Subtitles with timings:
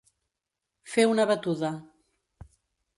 [0.95, 1.73] Fer una batuda.